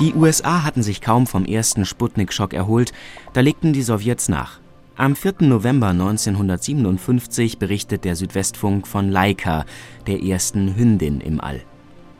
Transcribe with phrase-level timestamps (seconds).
[0.00, 2.92] Die USA hatten sich kaum vom ersten Sputnik-Schock erholt,
[3.32, 4.60] da legten die Sowjets nach.
[4.96, 5.34] Am 4.
[5.40, 9.64] November 1957 berichtet der Südwestfunk von Laika,
[10.06, 11.62] der ersten Hündin im All.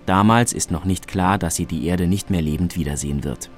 [0.07, 3.49] Damals ist noch nicht klar, dass sie die Erde nicht mehr lebend wiedersehen wird.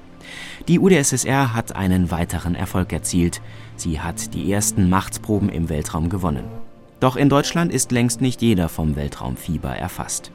[0.68, 3.40] Die UdSSR hat einen weiteren Erfolg erzielt.
[3.76, 6.44] Sie hat die ersten Machtsproben im Weltraum gewonnen.
[6.98, 10.30] Doch in Deutschland ist längst nicht jeder vom Weltraumfieber erfasst.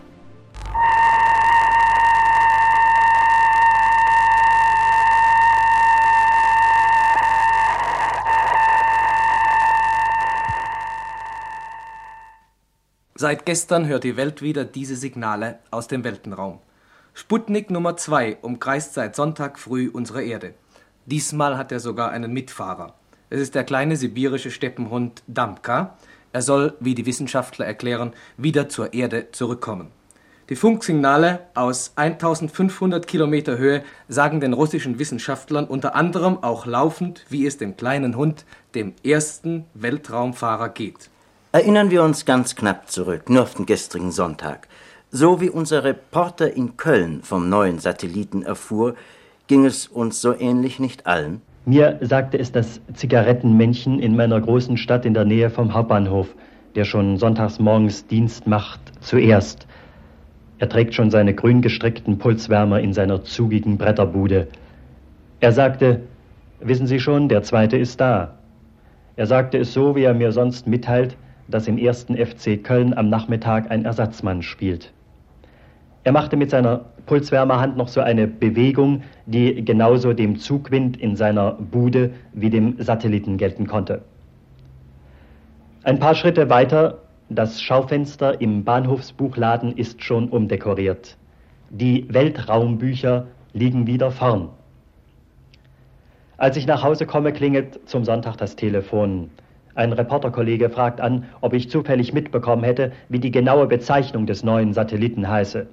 [13.17, 16.59] Seit gestern hört die Welt wieder diese Signale aus dem Weltenraum.
[17.13, 20.53] Sputnik Nummer 2 umkreist seit Sonntag früh unsere Erde.
[21.05, 22.93] Diesmal hat er sogar einen Mitfahrer.
[23.29, 25.95] Es ist der kleine sibirische Steppenhund Damka.
[26.33, 29.91] Er soll, wie die Wissenschaftler erklären, wieder zur Erde zurückkommen.
[30.49, 37.47] Die Funksignale aus 1500 Kilometer Höhe sagen den russischen Wissenschaftlern unter anderem auch laufend, wie
[37.47, 38.43] es dem kleinen Hund,
[38.75, 41.09] dem ersten Weltraumfahrer geht.
[41.55, 44.67] Erinnern wir uns ganz knapp zurück, nur auf den gestrigen Sonntag.
[45.09, 48.95] So wie unser Reporter in Köln vom neuen Satelliten erfuhr,
[49.47, 51.41] ging es uns so ähnlich nicht allen.
[51.65, 56.27] Mir sagte es das Zigarettenmännchen in meiner großen Stadt in der Nähe vom Hauptbahnhof,
[56.75, 59.65] der schon sonntags morgens Dienst macht, zuerst.
[60.57, 64.49] Er trägt schon seine grün gestreckten Pulswärmer in seiner zugigen Bretterbude.
[65.39, 66.01] Er sagte,
[66.59, 68.39] wissen Sie schon, der zweite ist da.
[69.15, 71.15] Er sagte es so, wie er mir sonst mitteilt,
[71.47, 74.91] dass im ersten FC Köln am Nachmittag ein Ersatzmann spielt.
[76.03, 81.53] Er machte mit seiner Pulswärmerhand noch so eine Bewegung, die genauso dem Zugwind in seiner
[81.53, 84.03] Bude wie dem Satelliten gelten konnte.
[85.83, 91.17] Ein paar Schritte weiter, das Schaufenster im Bahnhofsbuchladen ist schon umdekoriert.
[91.71, 94.49] Die Weltraumbücher liegen wieder vorn.
[96.37, 99.29] Als ich nach Hause komme, klingelt zum Sonntag das Telefon.
[99.75, 104.73] Ein Reporterkollege fragt an, ob ich zufällig mitbekommen hätte, wie die genaue Bezeichnung des neuen
[104.73, 105.67] Satelliten heiße.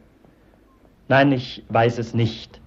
[1.09, 2.61] Nein, ich weiß es nicht.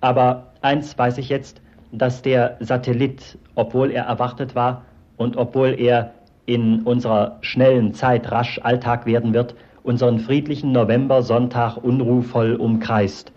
[0.00, 1.60] Aber eins weiß ich jetzt,
[1.92, 4.84] dass der Satellit, obwohl er erwartet war
[5.16, 6.12] und obwohl er
[6.46, 13.32] in unserer schnellen Zeit rasch Alltag werden wird, unseren friedlichen November-Sonntag unruhvoll umkreist.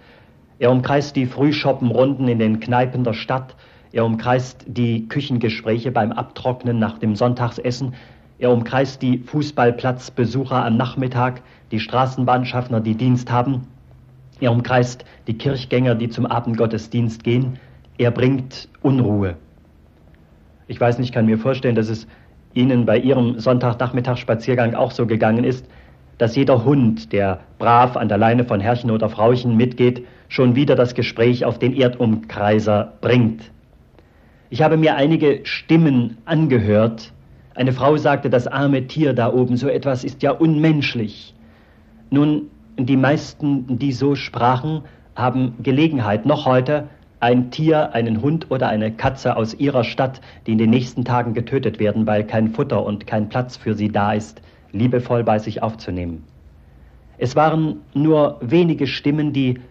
[0.59, 3.55] Er umkreist die Frühschoppenrunden in den Kneipen der Stadt,
[3.93, 7.93] er umkreist die Küchengespräche beim Abtrocknen nach dem Sonntagsessen,
[8.39, 13.67] er umkreist die Fußballplatzbesucher am Nachmittag, die Straßenbahnschaffner, die Dienst haben,
[14.41, 17.59] er umkreist die Kirchgänger, die zum Abendgottesdienst gehen.
[17.97, 19.37] Er bringt Unruhe.
[20.67, 22.07] Ich weiß nicht, kann mir vorstellen, dass es
[22.53, 25.65] Ihnen bei Ihrem Sonntagnachmittagsspaziergang auch so gegangen ist,
[26.17, 30.75] dass jeder Hund, der brav an der Leine von Herrchen oder Frauchen mitgeht, schon wieder
[30.75, 33.52] das Gespräch auf den Erdumkreiser bringt.
[34.53, 37.11] Ich habe mir einige Stimmen angehört.
[37.55, 41.33] Eine Frau sagte, das arme Tier da oben, so etwas ist ja unmenschlich.
[42.11, 44.83] Nun, die meisten, die so sprachen,
[45.15, 46.87] haben Gelegenheit, noch heute
[47.19, 51.33] ein Tier, einen Hund oder eine Katze aus ihrer Stadt, die in den nächsten Tagen
[51.33, 55.63] getötet werden, weil kein Futter und kein Platz für sie da ist, liebevoll bei sich
[55.63, 56.25] aufzunehmen.
[57.17, 59.61] Es waren nur wenige Stimmen, die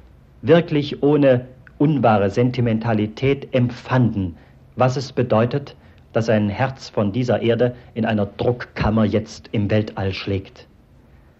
[0.42, 1.46] wirklich ohne
[1.78, 4.34] unwahre Sentimentalität empfanden,
[4.76, 5.76] was es bedeutet,
[6.12, 10.66] dass ein Herz von dieser Erde in einer Druckkammer jetzt im Weltall schlägt.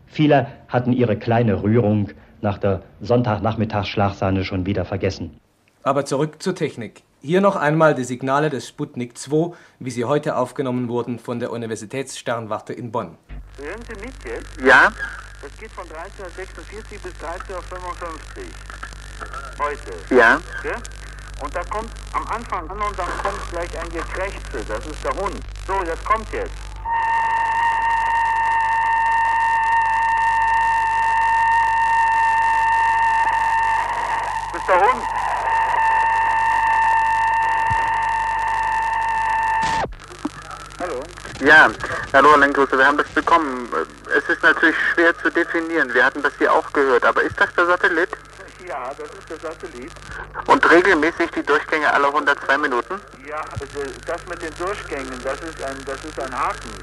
[0.07, 2.11] Viele hatten ihre kleine Rührung
[2.41, 5.39] nach der Sonntagnachmittagsschlagsahne schon wieder vergessen.
[5.83, 7.03] Aber zurück zur Technik.
[7.21, 11.53] Hier noch einmal die Signale des Sputnik 2, wie sie heute aufgenommen wurden von der
[11.53, 13.17] Universitätssternwarte in Bonn.
[13.59, 14.61] Hören Sie mit jetzt?
[14.61, 14.93] Ja?
[15.41, 18.07] Das geht von 13.46 bis 13.55 Uhr.
[19.59, 20.15] Heute.
[20.15, 20.41] Ja?
[20.65, 21.02] Ja?
[21.43, 24.65] Und da kommt am Anfang an und dann kommt gleich ein Gekrächze.
[24.69, 25.41] Das ist der Hund.
[25.67, 26.53] So, das kommt jetzt.
[34.63, 35.03] ist der Hund.
[40.81, 41.03] Hallo?
[41.41, 41.71] Ja,
[42.13, 43.69] hallo Lenkruse, wir haben das bekommen.
[44.17, 45.93] Es ist natürlich schwer zu definieren.
[45.93, 48.11] Wir hatten das hier auch gehört, aber ist das der Satellit?
[48.83, 49.93] Ja, das ist der Satellit.
[50.47, 53.01] Und regelmäßig die Durchgänge alle 102 Minuten?
[53.25, 53.65] Ja, also
[54.07, 56.75] das mit den Durchgängen, das ist ein, das ist ein Haken.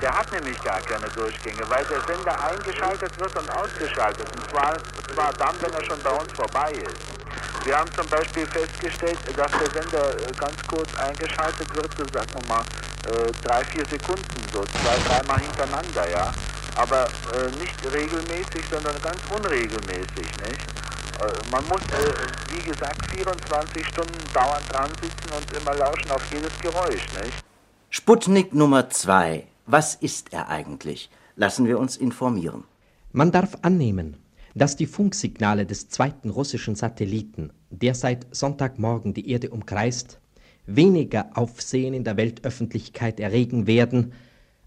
[0.00, 4.28] Der hat nämlich gar keine Durchgänge, weil der Sender eingeschaltet wird und ausgeschaltet.
[4.36, 4.76] Und zwar,
[5.12, 7.66] zwar dann, wenn er schon bei uns vorbei ist.
[7.66, 12.30] Wir haben zum Beispiel festgestellt, dass der Sender äh, ganz kurz eingeschaltet wird, so sagen
[12.38, 12.64] wir mal
[13.10, 16.32] äh, drei, vier Sekunden, so zwei, dreimal hintereinander, ja.
[16.76, 20.87] Aber äh, nicht regelmäßig, sondern ganz unregelmäßig, nicht?
[21.20, 26.32] Äh, man muss, äh, wie gesagt, 24 Stunden dauernd dran sitzen und immer lauschen auf
[26.32, 27.44] jedes Geräusch, nicht?
[27.90, 29.44] Sputnik Nummer 2.
[29.66, 31.10] Was ist er eigentlich?
[31.34, 32.64] Lassen wir uns informieren.
[33.12, 34.16] Man darf annehmen,
[34.54, 40.20] dass die Funksignale des zweiten russischen Satelliten, der seit Sonntagmorgen die Erde umkreist,
[40.66, 44.12] weniger Aufsehen in der Weltöffentlichkeit erregen werden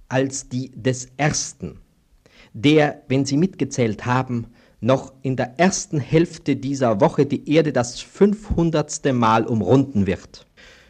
[0.10, 1.80] als die des ersten,
[2.54, 4.48] der, wenn Sie mitgezählt haben,
[4.82, 9.14] noch in der ersten Hälfte dieser Woche die Erde das 500.
[9.14, 10.48] Mal umrunden wird.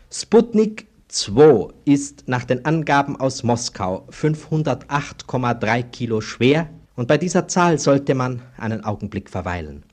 [0.10, 7.80] Sputnik 2 ist nach den Angaben aus Moskau 508,3 Kilo schwer und bei dieser Zahl
[7.80, 9.84] sollte man einen Augenblick verweilen.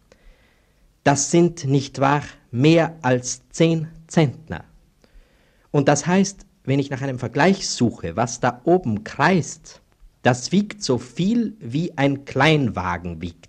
[1.02, 4.64] Das sind nicht wahr mehr als 10 Zentner.
[5.70, 9.80] Und das heißt, wenn ich nach einem Vergleich suche, was da oben kreist,
[10.22, 13.47] das wiegt so viel wie ein Kleinwagen wiegt.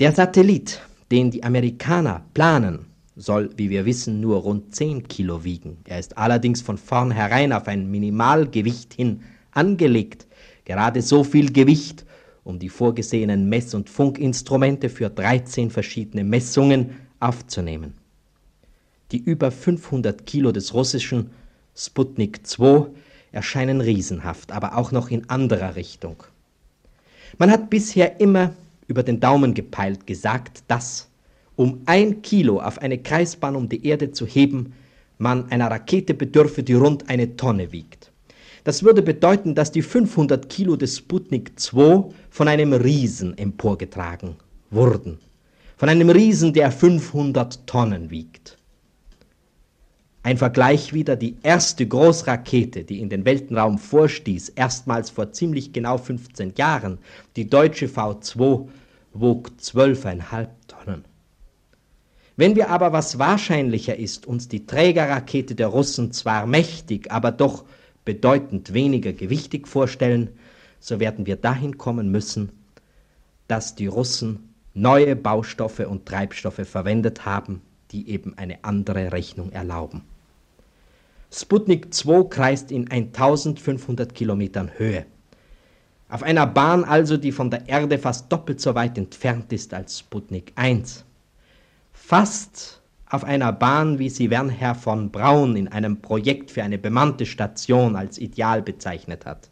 [0.00, 0.80] Der Satellit,
[1.12, 5.76] den die Amerikaner planen, soll, wie wir wissen, nur rund 10 Kilo wiegen.
[5.84, 10.26] Er ist allerdings von vornherein auf ein Minimalgewicht hin angelegt.
[10.64, 12.04] Gerade so viel Gewicht,
[12.42, 17.94] um die vorgesehenen Mess- und Funkinstrumente für 13 verschiedene Messungen aufzunehmen.
[19.12, 21.30] Die über 500 Kilo des russischen
[21.76, 22.88] Sputnik 2
[23.30, 26.24] erscheinen riesenhaft, aber auch noch in anderer Richtung.
[27.38, 28.54] Man hat bisher immer
[28.86, 31.08] über den Daumen gepeilt gesagt, dass,
[31.56, 34.72] um ein Kilo auf eine Kreisbahn um die Erde zu heben,
[35.18, 38.12] man einer Rakete bedürfe, die rund eine Tonne wiegt.
[38.64, 44.36] Das würde bedeuten, dass die 500 Kilo des Sputnik 2 von einem Riesen emporgetragen
[44.70, 45.18] wurden.
[45.76, 48.56] Von einem Riesen, der 500 Tonnen wiegt.
[50.24, 55.98] Ein Vergleich wieder, die erste Großrakete, die in den Weltenraum vorstieß, erstmals vor ziemlich genau
[55.98, 56.96] 15 Jahren,
[57.36, 58.66] die deutsche V2,
[59.12, 61.04] wog 12,5 Tonnen.
[62.36, 67.66] Wenn wir aber, was wahrscheinlicher ist, uns die Trägerrakete der Russen zwar mächtig, aber doch
[68.06, 70.30] bedeutend weniger gewichtig vorstellen,
[70.80, 72.48] so werden wir dahin kommen müssen,
[73.46, 77.60] dass die Russen neue Baustoffe und Treibstoffe verwendet haben,
[77.90, 80.00] die eben eine andere Rechnung erlauben.
[81.36, 85.04] Sputnik 2 kreist in 1500 Kilometern Höhe.
[86.08, 89.98] Auf einer Bahn also, die von der Erde fast doppelt so weit entfernt ist als
[89.98, 91.04] Sputnik 1.
[91.92, 97.26] Fast auf einer Bahn, wie sie Wernher von Braun in einem Projekt für eine bemannte
[97.26, 99.50] Station als ideal bezeichnet hat.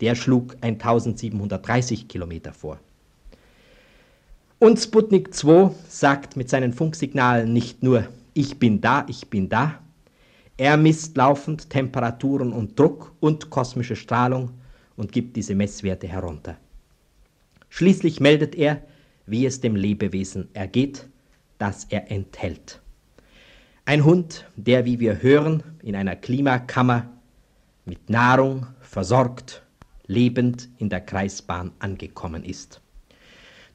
[0.00, 2.78] Der schlug 1730 Kilometer vor.
[4.58, 9.80] Und Sputnik 2 sagt mit seinen Funksignalen nicht nur Ich bin da, ich bin da,
[10.56, 14.50] er misst laufend Temperaturen und Druck und kosmische Strahlung
[14.96, 16.56] und gibt diese Messwerte herunter.
[17.68, 18.82] Schließlich meldet er,
[19.26, 21.08] wie es dem Lebewesen ergeht,
[21.58, 22.80] das er enthält.
[23.84, 27.10] Ein Hund, der, wie wir hören, in einer Klimakammer
[27.84, 29.62] mit Nahrung versorgt,
[30.06, 32.80] lebend in der Kreisbahn angekommen ist.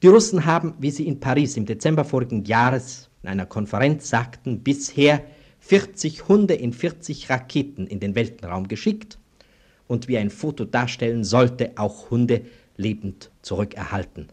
[0.02, 4.62] Die Russen haben, wie sie in Paris im Dezember vorigen Jahres in einer Konferenz sagten,
[4.62, 5.22] bisher
[5.60, 9.18] 40 Hunde in 40 Raketen in den Weltenraum geschickt
[9.86, 12.42] und wie ein Foto darstellen sollte, auch Hunde
[12.76, 14.28] lebend zurückerhalten.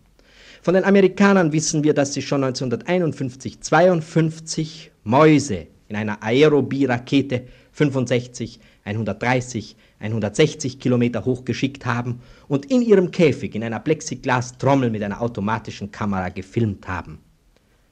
[0.62, 8.60] Von den Amerikanern wissen wir, dass sie schon 1951, 52 Mäuse in einer Aerobie-Rakete 65,
[8.84, 15.22] 130, 160 Kilometer hoch geschickt haben und in ihrem Käfig in einer Plexiglas-Trommel mit einer
[15.22, 17.20] automatischen Kamera gefilmt haben.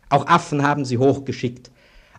[0.10, 1.71] Auch Affen haben sie hochgeschickt,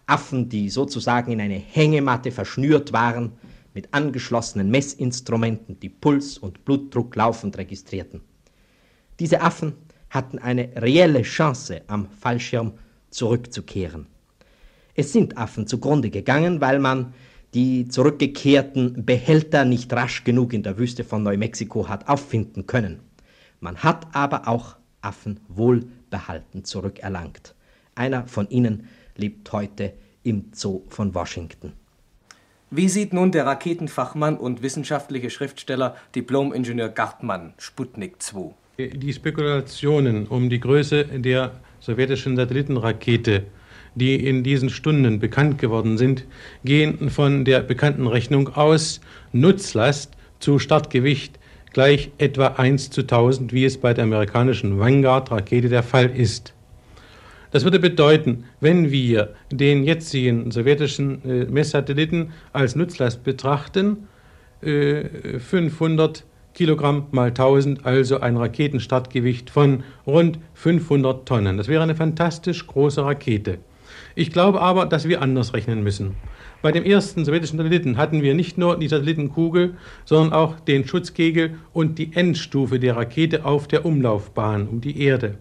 [0.06, 3.32] Affen, die sozusagen in eine Hängematte verschnürt waren,
[3.74, 8.22] mit angeschlossenen Messinstrumenten, die Puls und Blutdruck laufend registrierten.
[9.20, 9.74] Diese Affen
[10.08, 12.72] hatten eine reelle Chance, am Fallschirm
[13.10, 14.06] zurückzukehren.
[14.94, 17.12] Es sind Affen zugrunde gegangen, weil man
[17.52, 23.00] die zurückgekehrten Behälter nicht rasch genug in der Wüste von Neumexiko hat auffinden können.
[23.60, 27.54] Man hat aber auch Affen wohlbehalten zurückerlangt.
[27.94, 31.72] Einer von ihnen lebt heute im Zoo von Washington.
[32.70, 38.54] Wie sieht nun der Raketenfachmann und wissenschaftliche Schriftsteller Diplom-Ingenieur Gartmann Sputnik 2?
[38.78, 43.44] Die Spekulationen um die Größe der sowjetischen Satellitenrakete,
[43.94, 46.24] die in diesen Stunden bekannt geworden sind,
[46.64, 49.00] gehen von der bekannten Rechnung aus,
[49.32, 51.38] Nutzlast zu Startgewicht
[51.72, 56.52] gleich etwa 1 zu 1000, wie es bei der amerikanischen Vanguard-Rakete der Fall ist.
[57.56, 64.08] Das würde bedeuten, wenn wir den jetzigen sowjetischen äh, Messsatelliten als Nutzlast betrachten,
[64.60, 71.56] äh, 500 Kilogramm mal 1000, also ein Raketenstartgewicht von rund 500 Tonnen.
[71.56, 73.56] Das wäre eine fantastisch große Rakete.
[74.14, 76.14] Ich glaube aber, dass wir anders rechnen müssen.
[76.60, 81.54] Bei dem ersten sowjetischen Satelliten hatten wir nicht nur die Satellitenkugel, sondern auch den Schutzkegel
[81.72, 85.36] und die Endstufe der Rakete auf der Umlaufbahn um die Erde.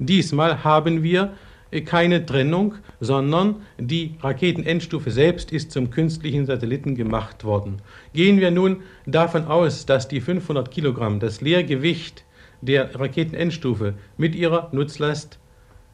[0.00, 1.34] Diesmal haben wir
[1.80, 7.80] keine Trennung, sondern die Raketenendstufe selbst ist zum künstlichen Satelliten gemacht worden.
[8.12, 12.24] Gehen wir nun davon aus, dass die 500 Kilogramm, das Leergewicht
[12.60, 15.38] der Raketenendstufe mit ihrer Nutzlast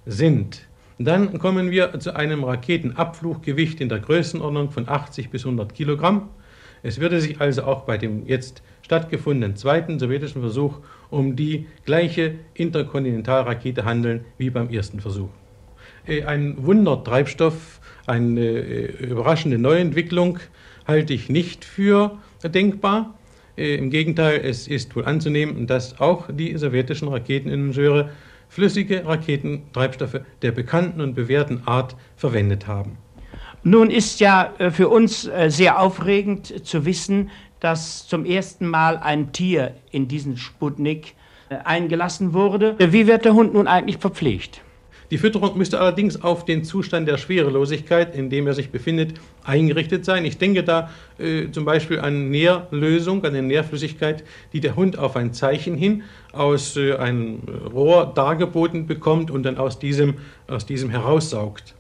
[0.05, 0.69] sind,
[0.99, 6.29] dann kommen wir zu einem Raketenabfluggewicht in der Größenordnung von 80 bis 100 Kilogramm.
[6.83, 10.81] Es würde sich also auch bei dem jetzt stattgefundenen zweiten sowjetischen Versuch
[11.11, 15.29] um die gleiche Interkontinentalrakete handeln wie beim ersten Versuch.
[16.09, 20.39] Äh, ein Wundertreibstoff, eine äh, überraschende Neuentwicklung
[20.87, 23.15] halte ich nicht für denkbar.
[23.57, 28.11] Äh, Im Gegenteil, es ist wohl anzunehmen, dass auch die sowjetischen Raketeningenieure
[28.49, 32.97] flüssige Raketentreibstoffe der bekannten und bewährten Art verwendet haben.
[33.63, 37.29] Nun ist ja für uns sehr aufregend zu wissen,
[37.61, 41.15] dass zum ersten Mal ein Tier in diesen Sputnik
[41.65, 42.77] eingelassen wurde.
[42.79, 44.63] Wie wird der Hund nun eigentlich verpflegt?
[45.11, 50.05] Die Fütterung müsste allerdings auf den Zustand der Schwerelosigkeit, in dem er sich befindet, eingerichtet
[50.05, 50.25] sein.
[50.27, 54.23] Ich denke da äh, zum Beispiel an Nährlösung, an eine Nährflüssigkeit,
[54.53, 57.41] die der Hund auf ein Zeichen hin aus äh, einem
[57.73, 61.75] Rohr dargeboten bekommt und dann aus diesem, aus diesem heraussaugt.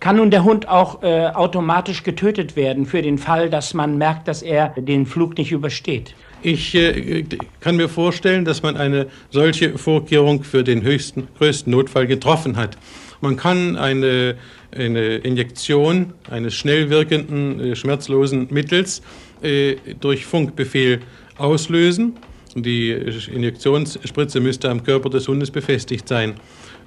[0.00, 4.28] Kann nun der Hund auch äh, automatisch getötet werden für den Fall, dass man merkt,
[4.28, 6.14] dass er den Flug nicht übersteht?
[6.42, 7.24] Ich äh,
[7.60, 12.78] kann mir vorstellen, dass man eine solche Vorkehrung für den höchsten, größten Notfall getroffen hat.
[13.20, 14.36] Man kann eine,
[14.70, 19.02] eine Injektion eines schnell wirkenden, äh, schmerzlosen Mittels
[19.42, 21.00] äh, durch Funkbefehl
[21.36, 22.16] auslösen.
[22.54, 26.34] Die Injektionsspritze müsste am Körper des Hundes befestigt sein.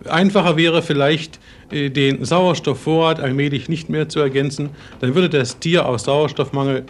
[0.10, 1.40] Einfacher wäre vielleicht,
[1.72, 4.70] äh, den Sauerstoffvorrat allmählich nicht mehr zu ergänzen.
[5.00, 6.86] Dann würde das Tier aus Sauerstoffmangel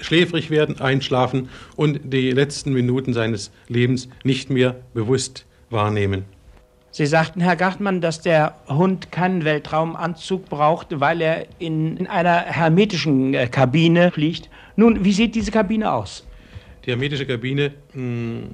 [0.00, 6.24] schläfrig werden, einschlafen und die letzten Minuten seines Lebens nicht mehr bewusst wahrnehmen.
[6.90, 12.38] Sie sagten, Herr Gartmann, dass der Hund keinen Weltraumanzug braucht, weil er in, in einer
[12.38, 14.48] hermetischen äh, Kabine fliegt.
[14.76, 16.24] Nun, wie sieht diese Kabine aus?
[16.86, 18.44] Die hermetische Kabine mh, hm,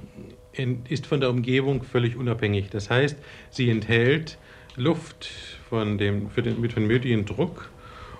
[0.89, 2.69] ist von der Umgebung völlig unabhängig.
[2.69, 3.17] Das heißt,
[3.49, 4.37] sie enthält
[4.75, 5.29] Luft
[5.69, 7.69] von dem, für den, mit dem nötigen Druck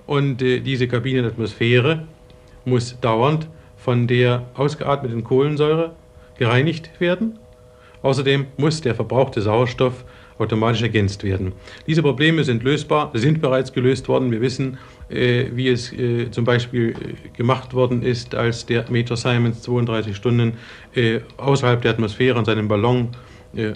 [0.06, 2.08] und äh, diese Kabinenatmosphäre
[2.66, 3.48] muss dauernd
[3.78, 5.96] von der ausgeatmeten Kohlensäure
[6.38, 7.40] gereinigt werden.
[8.02, 10.06] Außerdem muss der verbrauchte Sauerstoff
[10.42, 11.54] automatisch ergänzt werden.
[11.88, 14.32] Diese Probleme sind lösbar, sind bereits gelöst worden.
[14.32, 14.78] Wir wissen,
[15.10, 20.16] äh, wie es äh, zum Beispiel äh, gemacht worden ist, als der Major Simons 32
[20.16, 20.54] Stunden
[20.96, 23.10] äh, außerhalb der Atmosphäre an seinem Ballon
[23.56, 23.74] äh,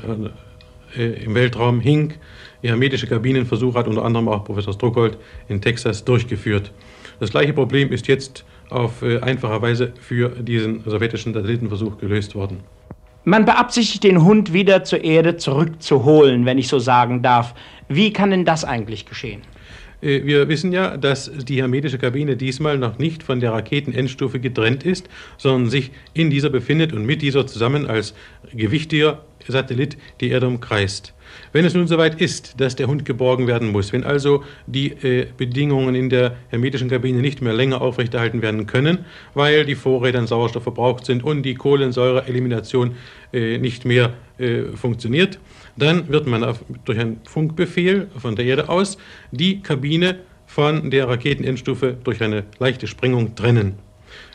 [0.98, 2.14] äh, im Weltraum hing.
[2.62, 5.18] Hermetische Kabinenversuch hat unter anderem auch Professor Struckold
[5.48, 6.72] in Texas durchgeführt.
[7.20, 12.64] Das gleiche Problem ist jetzt auf einfache Weise für diesen sowjetischen Satellitenversuch gelöst worden.
[13.28, 17.56] Man beabsichtigt, den Hund wieder zur Erde zurückzuholen, wenn ich so sagen darf.
[17.90, 19.42] Wie kann denn das eigentlich geschehen?
[20.02, 24.84] Äh, wir wissen ja, dass die hermetische Kabine diesmal noch nicht von der Raketenendstufe getrennt
[24.84, 28.14] ist, sondern sich in dieser befindet und mit dieser zusammen als
[28.54, 31.15] gewichtiger Satellit die Erde umkreist.
[31.52, 35.28] Wenn es nun soweit ist, dass der Hund geborgen werden muss, wenn also die äh,
[35.38, 40.28] Bedingungen in der hermetischen Kabine nicht mehr länger aufrechterhalten werden können, weil die Vorräte an
[40.28, 42.96] Sauerstoff verbraucht sind und die Kohlensäureelimination
[43.34, 45.40] äh, nicht mehr äh, funktioniert,
[45.78, 48.98] dann wird man auf, durch einen Funkbefehl von der Erde aus
[49.32, 53.80] die Kabine von der Raketenendstufe durch eine leichte Sprengung trennen.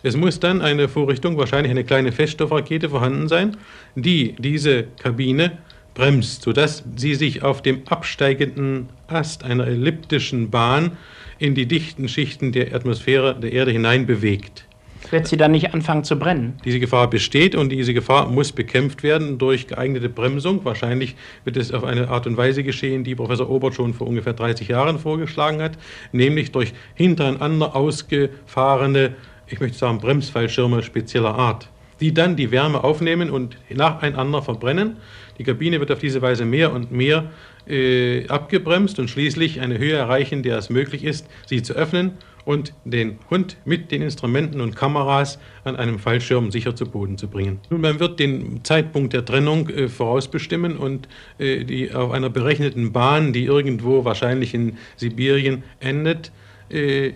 [0.03, 3.57] Es muss dann eine Vorrichtung, wahrscheinlich eine kleine Feststoffrakete vorhanden sein,
[3.95, 5.59] die diese Kabine
[6.01, 10.93] bremst, sodass sie sich auf dem absteigenden Ast einer elliptischen Bahn
[11.39, 14.65] in die dichten Schichten der Atmosphäre der Erde hinein bewegt.
[15.11, 16.55] Wird sie dann nicht anfangen zu brennen?
[16.65, 20.65] Diese Gefahr besteht und diese Gefahr muss bekämpft werden durch geeignete Bremsung.
[20.65, 24.33] Wahrscheinlich wird es auf eine Art und Weise geschehen, die Professor Obert schon vor ungefähr
[24.33, 25.73] 30 Jahren vorgeschlagen hat,
[26.13, 29.17] nämlich durch hintereinander ausgefahrene,
[29.49, 31.69] ich möchte sagen, Bremsfallschirme spezieller Art,
[32.01, 34.97] die dann die Wärme aufnehmen und nacheinander verbrennen
[35.41, 37.31] die Kabine wird auf diese Weise mehr und mehr
[37.67, 42.13] äh, abgebremst und schließlich eine Höhe erreichen, der es möglich ist, sie zu öffnen
[42.45, 47.27] und den Hund mit den Instrumenten und Kameras an einem Fallschirm sicher zu Boden zu
[47.27, 47.59] bringen.
[47.71, 52.93] Nun, man wird den Zeitpunkt der Trennung äh, vorausbestimmen und äh, die auf einer berechneten
[52.93, 56.33] Bahn, die irgendwo wahrscheinlich in Sibirien endet,
[56.71, 57.15] äh, äh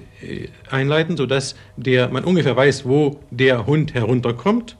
[0.71, 4.79] einleiten, sodass der, man ungefähr weiß, wo der Hund herunterkommt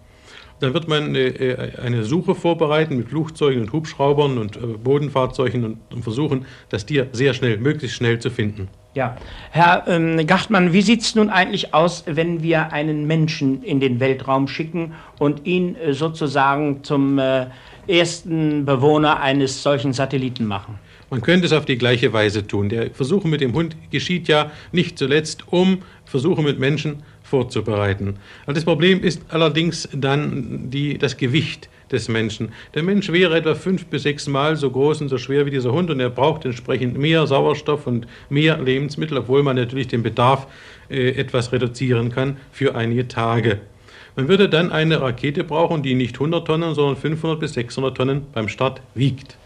[0.65, 6.03] Dann wird man äh, eine Suche vorbereiten mit Flugzeugen und Hubschraubern und äh, Bodenfahrzeugen und,
[6.03, 8.69] versuchen, das Tier sehr schnell, möglichst schnell zu finden.
[8.95, 9.17] Ja,
[9.51, 14.01] Herr ähm, Gachtmann, wie sieht es nun eigentlich aus, wenn wir einen Menschen in den
[14.01, 17.49] Weltraum schicken und ihn äh, sozusagen zum äh,
[17.87, 20.79] ersten Bewohner eines solchen Satelliten machen?
[21.11, 22.71] Man könnte es auf die gleiche Weise tun.
[22.71, 27.03] Der Versuch mit dem Hund geschieht ja nicht zuletzt, um Versuche mit Menschen
[27.35, 28.15] vorzubereiten.
[28.47, 32.51] Also das Problem ist allerdings dann die, das Gewicht des Menschen.
[32.75, 35.73] Der Mensch wäre etwa fünf bis sechs Mal so groß und so schwer wie dieser
[35.73, 40.47] Hund und er braucht entsprechend mehr Sauerstoff und mehr Lebensmittel, obwohl man natürlich den Bedarf
[40.89, 43.59] äh, etwas reduzieren kann für einige Tage.
[44.15, 48.27] Man würde dann eine Rakete brauchen, die nicht 100 Tonnen, sondern 500 bis 600 Tonnen
[48.33, 49.37] beim Start wiegt.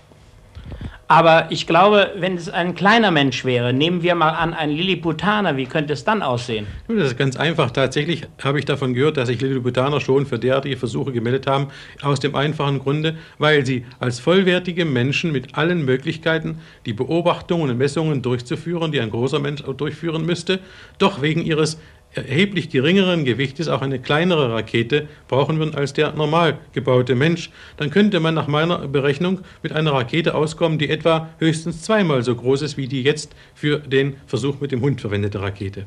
[1.11, 5.57] Aber ich glaube, wenn es ein kleiner Mensch wäre, nehmen wir mal an, ein Lilliputaner,
[5.57, 6.67] wie könnte es dann aussehen?
[6.87, 7.71] Das ist ganz einfach.
[7.71, 11.69] Tatsächlich habe ich davon gehört, dass sich Lilliputaner schon für derartige Versuche gemeldet haben,
[12.03, 17.79] aus dem einfachen Grunde, weil sie als vollwertige Menschen mit allen Möglichkeiten, die Beobachtungen und
[17.79, 20.59] Messungen durchzuführen, die ein großer Mensch durchführen müsste,
[20.99, 21.79] doch wegen ihres
[22.15, 27.91] erheblich geringeren Gewichtes auch eine kleinere Rakete brauchen würden als der normal gebaute Mensch, dann
[27.91, 32.63] könnte man nach meiner Berechnung mit einer Rakete auskommen, die etwa höchstens zweimal so groß
[32.63, 35.87] ist wie die jetzt für den Versuch mit dem Hund verwendete Rakete.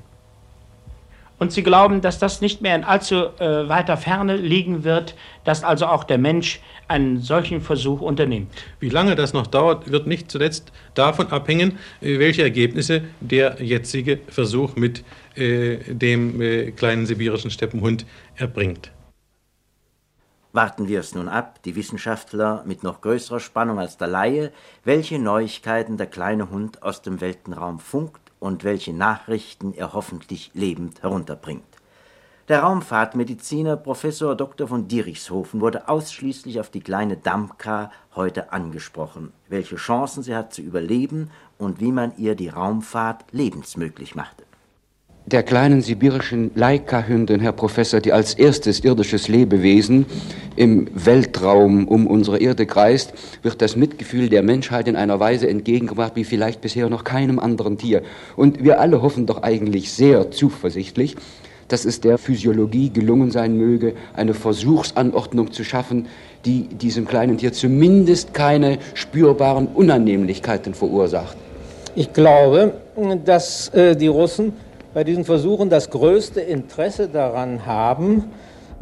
[1.42, 5.64] Und Sie glauben, dass das nicht mehr in allzu äh, weiter Ferne liegen wird, dass
[5.64, 8.52] also auch der Mensch einen solchen Versuch unternimmt?
[8.80, 14.20] Wie lange das noch dauert, wird nicht zuletzt davon abhängen, äh, welche Ergebnisse der jetzige
[14.28, 15.04] Versuch mit
[15.36, 18.92] äh, dem äh, kleinen sibirischen Steppenhund erbringt.
[20.54, 24.52] Warten wir es nun ab, die Wissenschaftler mit noch größerer Spannung als der Laie,
[24.84, 31.04] welche Neuigkeiten der kleine Hund aus dem Weltenraum funkt und welche Nachrichten er hoffentlich lebend
[31.04, 31.64] herunterbringt.
[32.50, 34.68] Der Raumfahrtmediziner Professor Dr.
[34.68, 40.62] von Dierichshofen wurde ausschließlich auf die kleine Damka heute angesprochen, welche Chancen sie hat zu
[40.62, 44.44] überleben und wie man ihr die Raumfahrt lebensmöglich machte.
[45.28, 50.08] Der kleinen sibirischen Laika-Hündin, Herr Professor, die als erstes irdisches Lebewesen
[50.56, 56.16] im Weltraum um unsere Erde kreist, wird das Mitgefühl der Menschheit in einer Weise entgegengebracht,
[56.16, 58.02] wie vielleicht bisher noch keinem anderen Tier.
[58.36, 61.16] Und wir alle hoffen doch eigentlich sehr zuversichtlich,
[61.68, 66.08] dass es der Physiologie gelungen sein möge, eine Versuchsanordnung zu schaffen,
[66.46, 71.38] die diesem kleinen Tier zumindest keine spürbaren Unannehmlichkeiten verursacht.
[71.96, 72.74] Ich glaube,
[73.24, 74.54] dass äh, die Russen
[74.94, 78.32] bei diesen Versuchen das größte Interesse daran haben,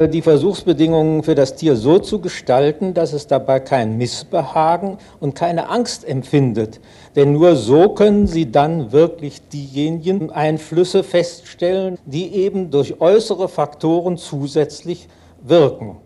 [0.08, 5.68] die Versuchsbedingungen für das Tier so zu gestalten, dass es dabei kein Missbehagen und keine
[5.68, 6.80] Angst empfindet.
[7.16, 14.16] Denn nur so können sie dann wirklich diejenigen Einflüsse feststellen, die eben durch äußere Faktoren
[14.16, 15.08] zusätzlich
[15.42, 15.98] wirken.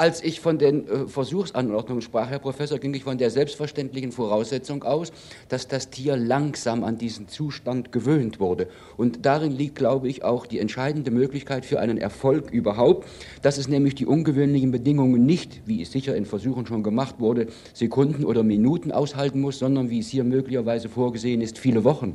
[0.00, 4.84] Als ich von den äh, Versuchsanordnungen sprach, Herr Professor, ging ich von der selbstverständlichen Voraussetzung
[4.84, 5.10] aus,
[5.48, 8.68] dass das Tier langsam an diesen Zustand gewöhnt wurde.
[8.96, 13.08] Und darin liegt, glaube ich, auch die entscheidende Möglichkeit für einen Erfolg überhaupt,
[13.42, 17.48] dass es nämlich die ungewöhnlichen Bedingungen nicht, wie es sicher in Versuchen schon gemacht wurde,
[17.74, 22.14] Sekunden oder Minuten aushalten muss, sondern wie es hier möglicherweise vorgesehen ist, viele Wochen.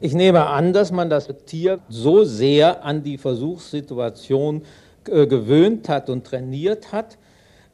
[0.00, 4.62] Ich nehme an, dass man das Tier so sehr an die Versuchssituation
[5.04, 7.18] gewöhnt hat und trainiert hat,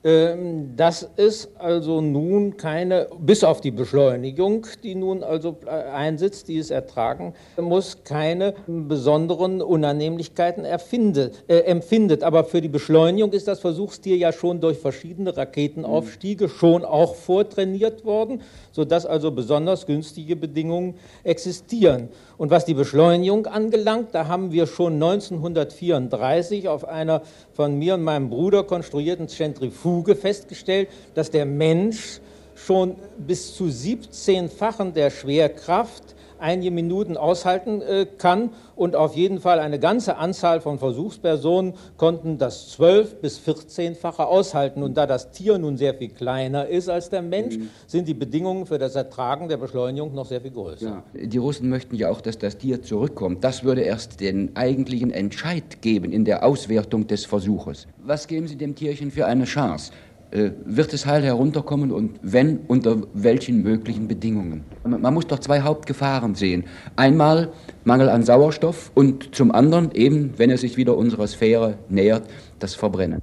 [0.05, 6.47] ähm, dass es also nun keine, bis auf die Beschleunigung, die nun also äh, einsetzt,
[6.47, 12.23] die es ertragen muss, keine besonderen Unannehmlichkeiten erfindet, äh, empfindet.
[12.23, 18.05] Aber für die Beschleunigung ist das Versuchstier ja schon durch verschiedene Raketenaufstiege schon auch vortrainiert
[18.05, 18.43] worden,
[18.79, 22.11] sodass also besonders günstige Bedingungen existieren.
[22.37, 27.23] Und was die Beschleunigung angelangt, da haben wir schon 1934 auf einer
[27.55, 32.21] von mir und meinem Bruder konstruierten Zentrifuge festgestellt, dass der Mensch
[32.55, 38.51] schon bis zu 17-fachen der Schwerkraft einige Minuten aushalten äh, kann.
[38.77, 44.83] Und auf jeden Fall eine ganze Anzahl von Versuchspersonen konnten das 12- bis 14-fache aushalten.
[44.83, 47.71] Und da das Tier nun sehr viel kleiner ist als der Mensch, mhm.
[47.87, 50.87] sind die Bedingungen für das Ertragen der Beschleunigung noch sehr viel größer.
[50.87, 53.43] Ja, die Russen möchten ja auch, dass das Tier zurückkommt.
[53.45, 57.87] Das würde erst den eigentlichen Entscheid geben in der Auswertung des Versuches.
[58.05, 59.93] Was geben Sie dem Tierchen für eine Chance?
[60.31, 64.65] Äh, wird es heil herunterkommen und wenn, unter welchen möglichen Bedingungen.
[64.85, 66.65] Man muss doch zwei Hauptgefahren sehen.
[66.97, 67.51] Einmal
[67.85, 72.75] Mangel an Sauerstoff und zum anderen eben, wenn er sich wieder unserer Sphäre nähert, das
[72.75, 73.23] Verbrennen.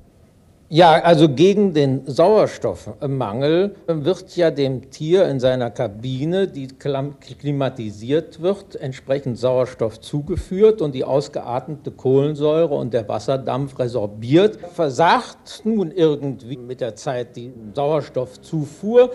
[0.67, 8.75] Ja, also gegen den Sauerstoffmangel wird ja dem Tier in seiner Kabine, die klimatisiert wird,
[8.75, 14.57] entsprechend Sauerstoff zugeführt und die ausgeatmete Kohlensäure und der Wasserdampf resorbiert.
[14.73, 19.11] Versagt nun irgendwie mit der Zeit die Sauerstoffzufuhr,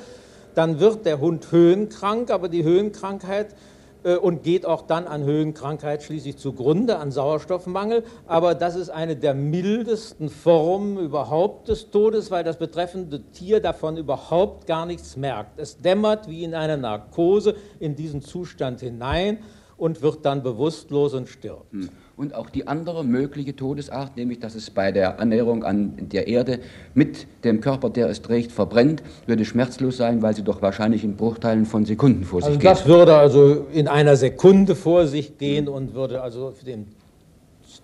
[0.54, 3.56] dann wird der Hund höhenkrank, aber die Höhenkrankheit äh,
[4.02, 8.04] und geht auch dann an Höhenkrankheit schließlich zugrunde, an Sauerstoffmangel.
[8.26, 13.96] Aber das ist eine der mildesten Formen überhaupt des Todes, weil das betreffende Tier davon
[13.96, 15.58] überhaupt gar nichts merkt.
[15.58, 19.38] Es dämmert wie in einer Narkose in diesen Zustand hinein
[19.76, 21.72] und wird dann bewusstlos und stirbt.
[21.72, 21.88] Hm.
[22.20, 26.58] Und auch die andere mögliche Todesart, nämlich dass es bei der Annäherung an der Erde
[26.92, 31.16] mit dem Körper, der es trägt, verbrennt, würde schmerzlos sein, weil sie doch wahrscheinlich in
[31.16, 32.70] Bruchteilen von Sekunden vor also sich geht.
[32.70, 36.88] Das würde also in einer Sekunde vor sich gehen und würde also für dem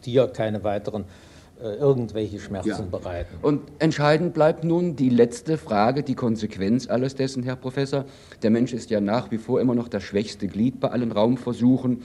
[0.02, 1.06] Tier keine weiteren
[1.58, 2.82] äh, irgendwelche Schmerzen ja.
[2.82, 3.38] bereiten.
[3.40, 8.04] Und entscheidend bleibt nun die letzte Frage, die Konsequenz alles dessen, Herr Professor.
[8.42, 12.02] Der Mensch ist ja nach wie vor immer noch das schwächste Glied bei allen Raumversuchen.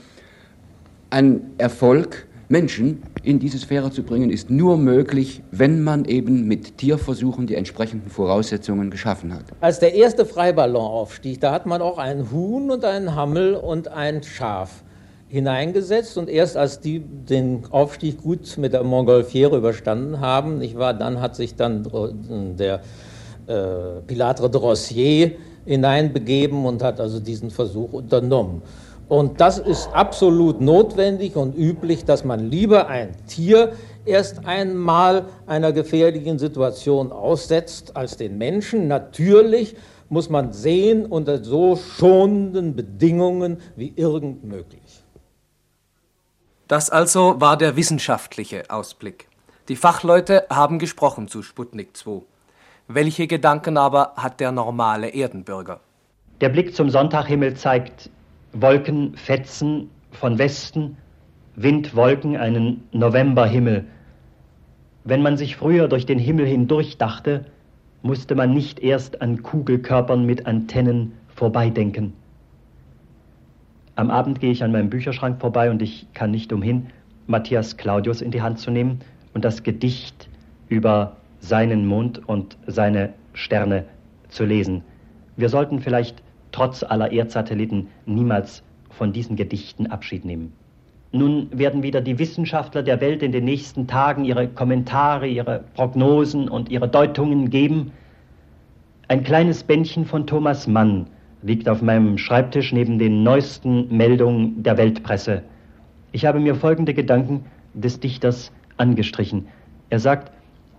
[1.12, 6.78] Ein Erfolg, Menschen in diese Sphäre zu bringen, ist nur möglich, wenn man eben mit
[6.78, 9.44] Tierversuchen die entsprechenden Voraussetzungen geschaffen hat.
[9.60, 13.88] Als der erste Freiballon aufstieg, da hat man auch einen Huhn und einen Hammel und
[13.88, 14.84] ein Schaf
[15.28, 20.94] hineingesetzt und erst als die den Aufstieg gut mit der Montgolfiere überstanden haben, nicht wahr,
[20.94, 21.86] dann hat sich dann
[22.58, 22.80] der
[23.48, 25.32] äh, Pilatre de Rossier
[25.66, 28.62] hineinbegeben und hat also diesen Versuch unternommen.
[29.08, 33.72] Und das ist absolut notwendig und üblich, dass man lieber ein Tier
[34.04, 38.88] erst einmal einer gefährlichen Situation aussetzt als den Menschen.
[38.88, 39.76] Natürlich
[40.08, 45.02] muss man sehen unter so schonenden Bedingungen wie irgend möglich.
[46.68, 49.28] Das also war der wissenschaftliche Ausblick.
[49.68, 52.22] Die Fachleute haben gesprochen zu Sputnik 2.
[52.88, 55.80] Welche Gedanken aber hat der normale Erdenbürger?
[56.40, 58.10] Der Blick zum Sonntaghimmel zeigt
[58.52, 60.96] Wolkenfetzen von Westen,
[61.56, 63.84] Windwolken, einen Novemberhimmel.
[65.04, 67.46] Wenn man sich früher durch den Himmel hindurch dachte,
[68.02, 72.12] musste man nicht erst an Kugelkörpern mit Antennen vorbeidenken.
[73.94, 76.88] Am Abend gehe ich an meinem Bücherschrank vorbei und ich kann nicht umhin,
[77.26, 79.00] Matthias Claudius in die Hand zu nehmen
[79.34, 80.28] und das Gedicht
[80.68, 83.84] über seinen Mond und seine Sterne
[84.28, 84.82] zu lesen.
[85.36, 90.52] Wir sollten vielleicht trotz aller Erdsatelliten niemals von diesen Gedichten Abschied nehmen.
[91.10, 96.48] Nun werden wieder die Wissenschaftler der Welt in den nächsten Tagen ihre Kommentare, ihre Prognosen
[96.48, 97.92] und ihre Deutungen geben.
[99.08, 101.06] Ein kleines Bändchen von Thomas Mann
[101.42, 105.42] liegt auf meinem Schreibtisch neben den neuesten Meldungen der Weltpresse.
[106.12, 109.48] Ich habe mir folgende Gedanken des Dichters angestrichen.
[109.90, 110.32] Er sagt,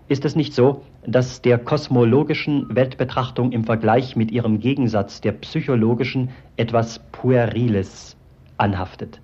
[0.07, 6.29] ist es nicht so, dass der kosmologischen Weltbetrachtung im Vergleich mit ihrem Gegensatz der psychologischen
[6.57, 8.15] etwas Pueriles
[8.57, 9.21] anhaftet?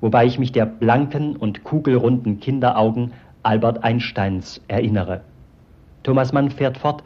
[0.00, 5.22] Wobei ich mich der blanken und kugelrunden Kinderaugen Albert Einsteins erinnere.
[6.02, 7.02] Thomas Mann fährt fort,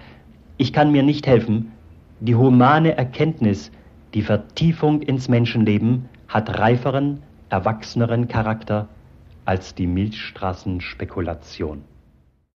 [0.59, 1.73] ich kann mir nicht helfen,
[2.21, 3.71] die humane Erkenntnis,
[4.15, 8.89] die Vertiefung ins Menschenleben hat reiferen, erwachseneren Charakter
[9.45, 11.83] als die Milchstraßenspekulation.